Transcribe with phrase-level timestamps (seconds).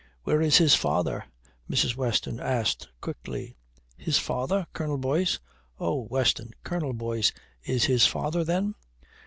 [0.23, 1.25] "Where is his father?"
[1.69, 1.95] Mrs.
[1.95, 3.55] Weston asked quickly.
[3.97, 4.65] "His father?
[4.73, 5.37] Colonel Boyce?
[5.79, 6.53] Oh, Weston!
[6.63, 7.31] Colonel Boyce
[7.61, 8.73] is his father, then?"